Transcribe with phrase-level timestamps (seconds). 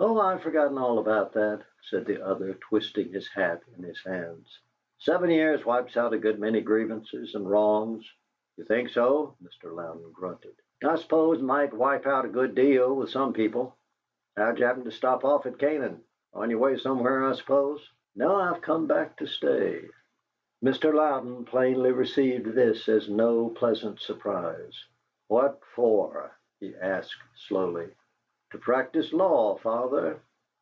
[0.00, 4.60] "Oh, I've forgotten all about that," said the other, twisting his hat in his hands.
[4.98, 8.08] "Seven years wipes out a good many grievances and wrongs."
[8.56, 10.54] "You think so?" Mr Louden grunted.
[10.84, 13.76] "I suppose it might wipe out a good deal with some people.
[14.36, 16.04] How'd you happen to stop off at Canaan?
[16.32, 19.84] On your way somewhere, I suppose." "No, I've come back to stay."
[20.64, 20.94] Mr.
[20.94, 24.84] Louden plainly received this as no pleasant surprise.
[25.26, 27.90] "What for?" he asked, slowly.
[28.52, 30.20] "To practise law, father."